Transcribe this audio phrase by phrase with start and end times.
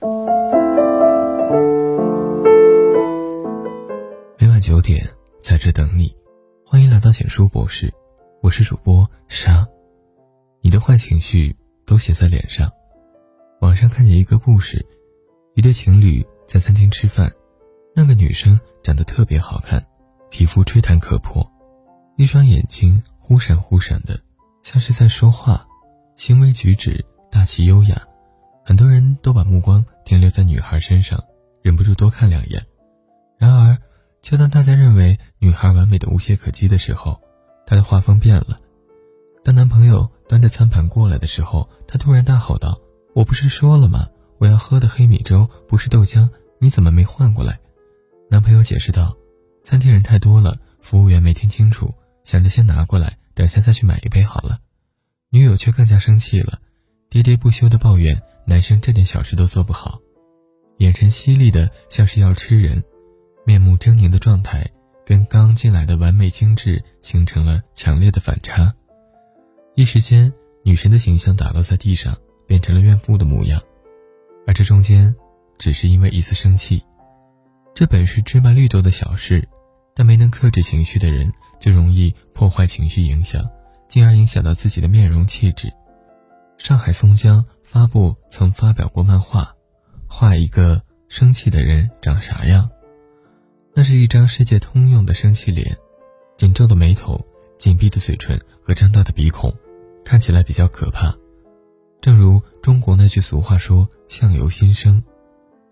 [0.00, 0.06] 每
[4.48, 5.06] 晚九点，
[5.42, 6.16] 在这等你。
[6.64, 7.92] 欢迎来到简书博士，
[8.40, 9.68] 我是主播沙。
[10.62, 12.72] 你的坏情绪都写在脸上。
[13.60, 14.86] 网上看见一个故事，
[15.54, 17.30] 一对情侣在餐厅吃饭，
[17.94, 19.86] 那个女生长得特别好看，
[20.30, 21.46] 皮肤吹弹可破，
[22.16, 24.18] 一双眼睛忽闪忽闪的，
[24.62, 25.68] 像是在说话，
[26.16, 28.06] 行为举止大气优雅。
[28.64, 31.22] 很多人都把目光停留在女孩身上，
[31.62, 32.64] 忍不住多看两眼。
[33.38, 33.76] 然而，
[34.20, 37.18] 就当大家认为女孩完美的无懈可击的时候，
[37.66, 38.60] 她的画风变了。
[39.42, 42.78] 当男朋友端着餐盘过来的时候，她突然大吼道
[43.14, 44.06] ：“我不是说了吗？
[44.38, 46.28] 我要喝的黑米粥不是豆浆，
[46.60, 47.58] 你怎么没换过来？”
[48.30, 49.16] 男朋友解释道
[49.64, 54.58] ：“餐厅人太多了，服务员没听清楚，想着先拿过来，等下再去买一杯好了。”
[55.32, 56.58] 女友却更加生气了，
[57.10, 58.20] 喋喋不休地抱怨。
[58.46, 60.00] 男生这点小事都做不好，
[60.78, 62.82] 眼神犀利的像是要吃人，
[63.44, 64.68] 面目狰狞的状态
[65.06, 68.74] 跟刚进来的完美精致形成了强烈的反差。
[69.76, 70.32] 一时间，
[70.64, 73.62] 女神的形象打落在地上，变成了怨妇的模样。
[74.46, 75.14] 而这中间，
[75.58, 76.82] 只是因为一次生气。
[77.72, 79.46] 这本是芝麻绿豆的小事，
[79.94, 83.48] 但没能克制情绪的人，就容易破坏情绪影响，
[83.86, 85.72] 进而影响到自己的面容气质。
[86.58, 87.44] 上海松江。
[87.70, 89.54] 发布曾发表过漫画，
[90.08, 92.68] 画一个生气的人长啥样？
[93.72, 95.78] 那是一张世界通用的生气脸，
[96.34, 97.24] 紧皱的眉头、
[97.56, 99.54] 紧闭的嘴唇和张大的鼻孔，
[100.04, 101.16] 看起来比较可怕。
[102.00, 105.00] 正如中国那句俗话说：“相由心生。”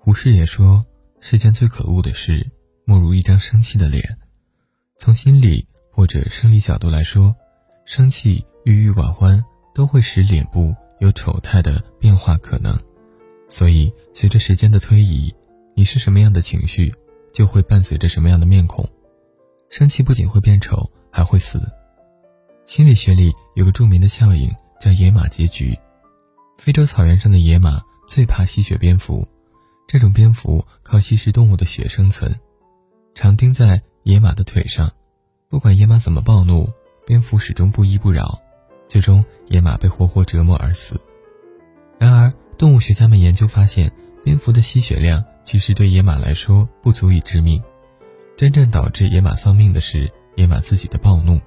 [0.00, 0.84] 胡适也说
[1.22, 2.44] ：“世间最可恶的事，
[2.84, 4.18] 莫如一张生气的脸。”
[4.98, 7.36] 从心理或者生理角度来说，
[7.84, 10.74] 生气、郁郁寡欢都会使脸部。
[10.98, 12.78] 有丑态的变化可能，
[13.48, 15.34] 所以随着时间的推移，
[15.74, 16.94] 你是什么样的情绪，
[17.32, 18.88] 就会伴随着什么样的面孔。
[19.68, 21.60] 生气不仅会变丑，还会死。
[22.64, 25.76] 心理学里有个著名的效应叫野马结局。
[26.56, 29.26] 非洲草原上的野马最怕吸血蝙蝠，
[29.88, 32.32] 这种蝙蝠靠吸食动物的血生存，
[33.14, 34.90] 常钉在野马的腿上，
[35.48, 36.70] 不管野马怎么暴怒，
[37.04, 38.40] 蝙蝠始终不依不饶。
[38.88, 41.00] 最终，野马被活活折磨而死。
[41.98, 43.90] 然而，动物学家们研究发现，
[44.22, 47.62] 蝙蝠的吸血量其实对野马来说不足以致命。
[48.36, 51.40] 真正导致野马丧命的是野马自己的暴怒，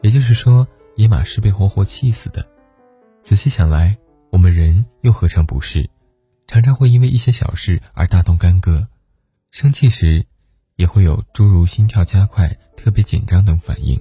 [0.00, 0.66] 也就是说，
[0.96, 2.46] 野马是被活活气死的。
[3.22, 3.96] 仔细想来，
[4.30, 5.88] 我们人又何尝不是，
[6.46, 8.86] 常常会因为一些小事而大动干戈，
[9.50, 10.24] 生气时
[10.76, 14.00] 也会有诸如心跳加快、特别紧张等反应。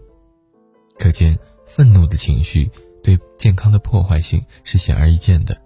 [0.97, 1.37] 可见。
[1.75, 2.69] 愤怒的情绪
[3.01, 5.59] 对健康的破坏性是显而易见的。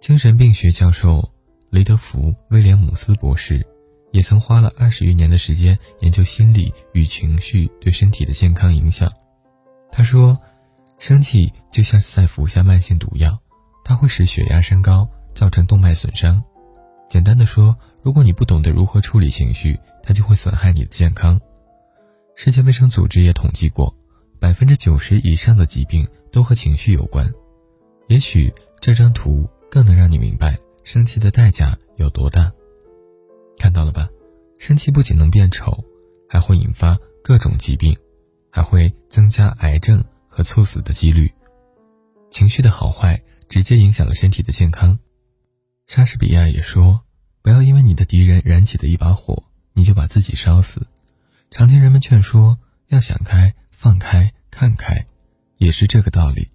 [0.00, 1.30] 精神病学教授
[1.70, 3.64] 雷德福·威廉姆斯博士
[4.10, 9.08] 也曾花了二十余年的时间研究心理与情绪对身体的健康影响。
[9.92, 10.36] 他说，
[10.98, 13.38] 生气就像是在服下慢性毒药，
[13.84, 16.42] 它会使血压升高，造成动脉损伤。
[17.08, 21.40] 简单的说，如果你不懂得如何处理情绪，它就会损害你的健康。
[22.34, 23.96] 世界卫生组织也统计过。
[24.46, 27.28] 百分之九十以上的疾病都和情绪有关，
[28.06, 32.52] 也许这张图更能让你明白生气的代价有多大。
[33.58, 34.08] 看到了吧？
[34.56, 35.84] 生气不仅能变丑，
[36.28, 37.98] 还会引发各种疾病，
[38.48, 41.28] 还会增加癌症和猝死的几率。
[42.30, 44.96] 情绪的好坏直接影响了身体的健康。
[45.88, 47.00] 莎士比亚也说
[47.42, 49.42] ：“不要因为你的敌人燃起的一把火，
[49.72, 50.86] 你就把自己烧死。”
[51.50, 53.52] 常听人们劝说要想开。
[53.86, 55.06] 放开，看开，
[55.58, 56.48] 也是这个道理。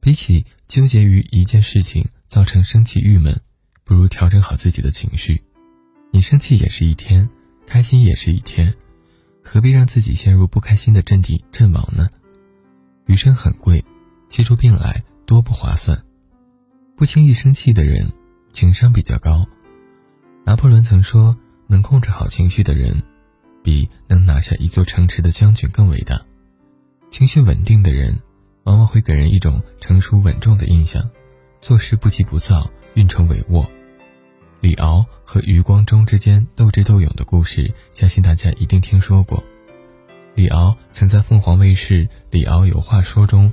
[0.00, 3.38] 比起纠结于一件事情造成生气郁闷，
[3.84, 5.42] 不如调整好自己的情绪。
[6.10, 7.28] 你生气也是一天，
[7.66, 8.72] 开心也是一天，
[9.42, 12.08] 何必让自己陷入不开心的阵地阵亡呢？
[13.08, 13.84] 余生很贵，
[14.30, 16.02] 气出病来多不划算。
[16.96, 18.10] 不轻易生气的人，
[18.54, 19.46] 情商比较高。
[20.46, 21.36] 拿破仑曾说
[21.68, 23.02] ：“能控制好情绪的人，
[23.62, 26.18] 比能拿下一座城池的将军更伟大。”
[27.14, 28.20] 情绪稳定的人，
[28.64, 31.08] 往往会给人一种成熟稳重的印象，
[31.60, 33.64] 做事不急不躁，运筹帷幄。
[34.60, 39.40] 李敖和余光中之间斗智斗勇的故事，相信大家一定听说过。
[40.34, 43.52] 李敖曾在凤凰卫视《李敖有话说》中，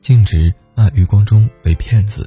[0.00, 2.26] 径直骂余光中为骗子，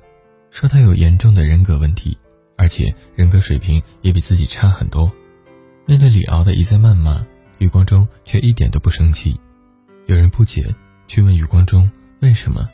[0.52, 2.16] 说他有严重的人格问题，
[2.56, 5.12] 而且人格水平也比自己差很多。
[5.88, 7.26] 面对李敖的一再谩骂，
[7.58, 9.36] 余光中却一点都不生气。
[10.07, 10.74] 有人不解，
[11.06, 11.89] 去问余光中
[12.21, 12.65] 为什么。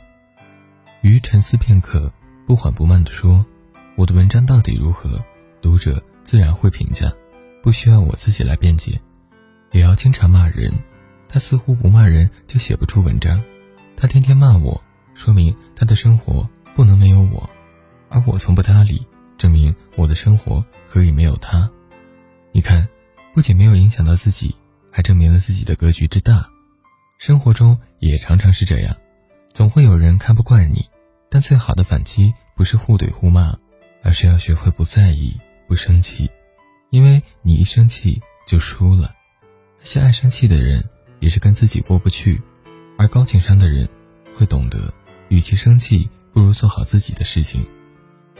[1.02, 2.12] 余沉思片刻，
[2.46, 3.44] 不缓不慢地说
[3.98, 5.20] ：“我的文章到底如何，
[5.60, 7.12] 读者自然会评价，
[7.60, 9.00] 不需要我自己来辩解。
[9.72, 10.72] 李瑶经常骂人，
[11.28, 13.42] 他似乎不骂人就写不出文章。
[13.96, 14.80] 他天天骂我，
[15.12, 17.50] 说明他的生活不能没有我，
[18.10, 19.04] 而我从不搭理，
[19.36, 21.68] 证明我的生活可以没有他。
[22.52, 22.88] 你看，
[23.32, 24.54] 不仅没有影响到自己，
[24.92, 26.48] 还证明了自己的格局之大。
[27.26, 28.94] 生活中也常常是这样，
[29.50, 30.84] 总会有人看不惯你，
[31.30, 33.56] 但最好的反击不是互怼互骂，
[34.02, 35.34] 而是要学会不在意、
[35.66, 36.30] 不生气，
[36.90, 39.14] 因为你一生气就输了。
[39.78, 40.84] 那些爱生气的人，
[41.18, 42.36] 也是跟自己过不去；
[42.98, 43.88] 而高情商的人，
[44.36, 44.92] 会懂得，
[45.30, 47.66] 与其生气，不如做好自己的事情。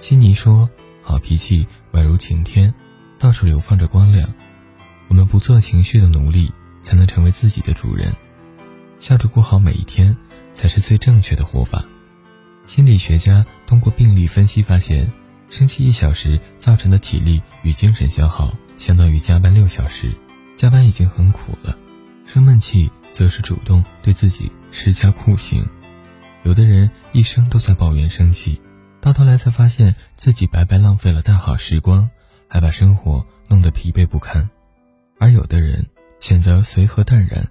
[0.03, 0.69] 悉尼说
[1.03, 2.75] ：“好脾气宛如晴天，
[3.19, 4.31] 到处流放着光亮。
[5.09, 6.53] 我们不做情绪的奴隶，
[6.83, 8.15] 才能成为自己的主人。
[8.99, 10.17] 笑着过好每一天，
[10.53, 11.85] 才是最正确的活法。”
[12.67, 15.13] 心理学家通过病例分析发现，
[15.51, 20.11] 生气一小时造成的体力与精神消耗，相当于加班六小时。
[20.57, 21.77] 加班已经很苦了，
[22.25, 25.67] 生闷气则是主动对自己施加酷刑。
[26.45, 28.61] 有的人一生都在抱怨生气，
[29.01, 32.09] 到头来才发现自己白白浪费了大好时光，
[32.49, 34.49] 还把生活弄得疲惫不堪。
[35.19, 35.85] 而有的人
[36.21, 37.47] 选择随和淡然，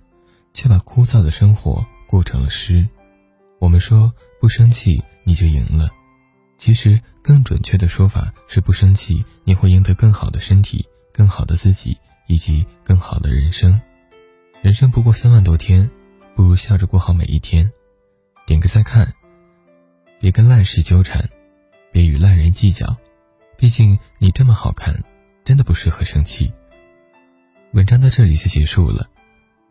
[0.53, 2.87] 却把枯燥的生活过成了诗。
[3.59, 5.89] 我们说不生气你就赢了，
[6.57, 11.97] 其实更准确的说法是不生气你会赢得更好的身体，更好的自己。
[12.25, 13.79] 以及更好的人生，
[14.61, 15.87] 人生不过三万多天，
[16.37, 17.69] 不如笑着过好每一天。
[18.47, 19.13] 点个再看，
[20.21, 21.29] 别跟烂事纠缠，
[21.91, 22.95] 别与烂人计较，
[23.57, 24.97] 毕竟你这么好看，
[25.43, 26.51] 真的不适合生气。
[27.73, 29.09] 文章到这里就结束了，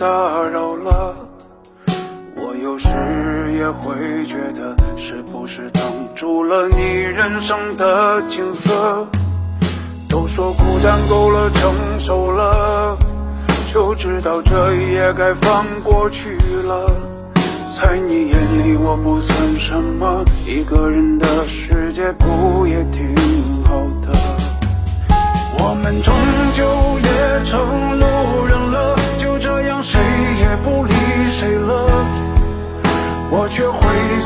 [0.00, 1.14] 打扰了。
[2.34, 2.88] 我有时
[3.52, 5.82] 也会觉得，是不是挡
[6.14, 9.06] 住了你人生的景色？
[10.08, 12.96] 都说孤单够了，成熟了，
[13.70, 16.30] 就知道这一夜该放过去
[16.66, 16.90] 了。
[17.76, 23.14] 在你眼里我不算什么，一个人的世界不也挺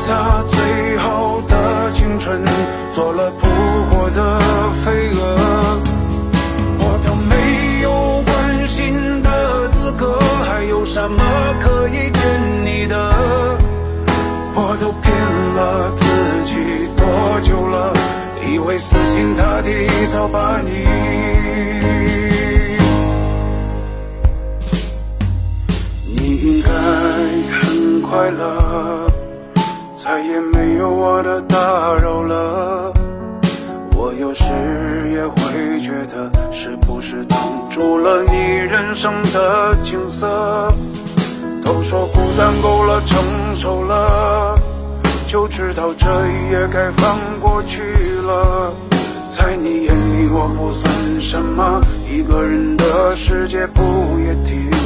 [0.07, 2.39] 他最好的青春，
[2.93, 3.47] 做了扑
[3.89, 4.39] 火的
[4.83, 5.81] 飞蛾。
[6.77, 11.23] 我都没有关心的资格，还有什么
[11.59, 12.23] 可以欠
[12.63, 12.95] 你的？
[14.53, 15.11] 我都骗
[15.55, 16.05] 了自
[16.45, 17.91] 己多久了？
[18.47, 20.85] 以为死心塌地早把，你
[30.05, 31.57] 再也没有我的打
[31.95, 32.93] 扰了。
[33.95, 34.43] 我有时
[35.11, 37.39] 也会觉得，是不是挡
[37.71, 38.35] 住了你
[38.69, 40.71] 人生的景色？
[41.63, 43.17] 都说孤单够了，成
[43.55, 44.55] 熟了，
[45.27, 47.81] 就知道这一夜该放过去
[48.27, 48.71] 了。
[49.31, 53.81] 在你眼里我不算什么，一个人的世界不
[54.19, 54.84] 也挺？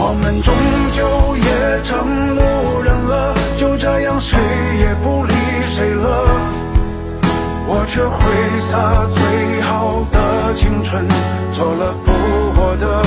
[0.00, 0.54] 我们终
[0.92, 4.38] 究也成路人了，就这样谁
[4.78, 5.32] 也不理
[5.66, 6.24] 谁了。
[7.66, 8.16] 我却挥
[8.60, 11.04] 洒最好的青春，
[11.52, 12.12] 做了扑
[12.54, 13.02] 火的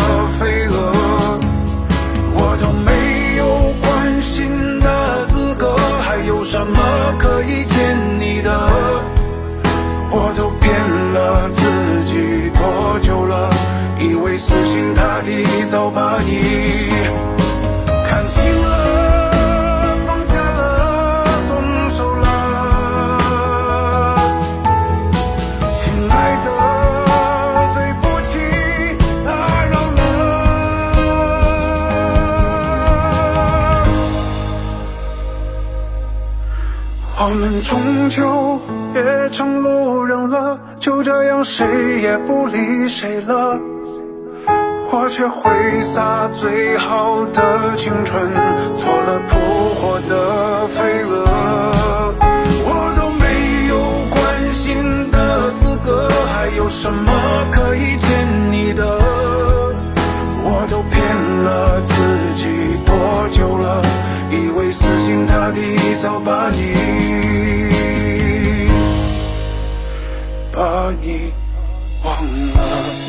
[37.62, 38.60] 终究
[38.94, 43.60] 也成路人了，就这样谁也不理谁了。
[44.94, 45.50] 我却挥
[45.80, 48.30] 洒最好的青春，
[48.76, 49.40] 做了扑
[49.76, 51.26] 火的飞蛾。
[52.66, 53.76] 我都没有
[54.10, 57.12] 关心的资格，还有什么
[57.52, 58.84] 可以欠你的？
[60.44, 61.02] 我都骗
[61.44, 61.94] 了自
[62.36, 62.94] 己多
[63.32, 63.82] 久了？
[64.32, 67.51] 以为死心塌地，早把你。
[70.52, 71.34] 把你
[72.04, 72.14] 忘
[72.54, 73.01] 了。